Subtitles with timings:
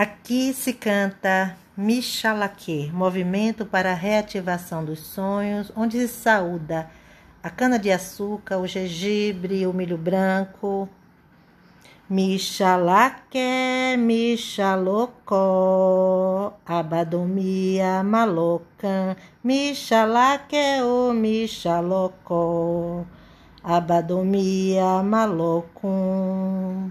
[0.00, 6.90] Aqui se canta Mixalaque, movimento para a reativação dos sonhos, onde se saúda
[7.42, 10.88] a cana-de-açúcar, o gengibre, o milho branco.
[12.08, 15.34] Mixalaque, mixalocó,
[16.64, 19.14] abadomia malocan,
[19.44, 23.04] mixalaque, o mixalocó,
[23.62, 26.90] abadomia malocum.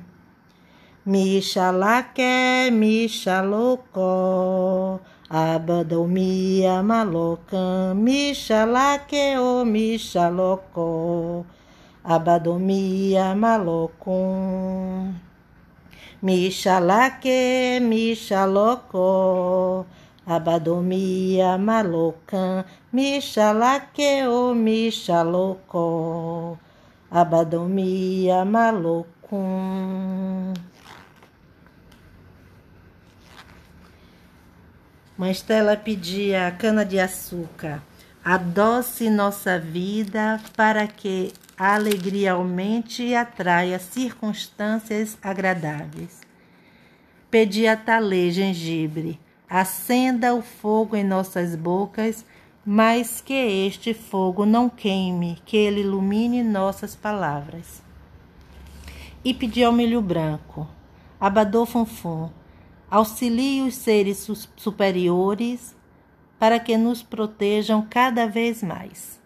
[1.10, 4.06] Mixalaque, mixalocó,
[5.28, 11.43] abadomia malocã, mixalaque, o mixalocó,
[12.04, 15.15] abadomia malocum.
[16.21, 19.87] Mixalaque, mixalocó,
[20.28, 26.60] abadomia malocã, mixalaque, o mixalocó,
[27.10, 30.54] abadomia malocum.
[35.20, 37.84] Mãe Estela pedia a cana-de-açúcar.
[38.23, 46.22] Adoce nossa vida para que a alegria aumente e atraia circunstâncias agradáveis.
[47.30, 49.20] Pedia talê, gengibre.
[49.50, 52.26] Acenda o fogo em nossas bocas,
[52.66, 57.81] mas que este fogo não queime, que ele ilumine nossas palavras.
[59.22, 60.66] E pedia ao milho branco.
[61.20, 62.30] Abadô funfum
[62.90, 65.76] auxilie os seres superiores
[66.40, 69.19] para que nos protejam cada vez mais.